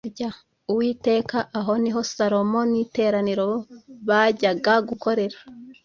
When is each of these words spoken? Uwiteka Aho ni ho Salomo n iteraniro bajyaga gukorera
Uwiteka 0.71 1.37
Aho 1.59 1.73
ni 1.81 1.91
ho 1.93 2.01
Salomo 2.13 2.61
n 2.71 2.73
iteraniro 2.83 3.47
bajyaga 4.07 4.73
gukorera 4.89 5.37